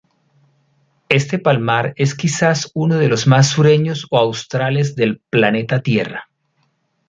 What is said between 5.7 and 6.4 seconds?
Tierra.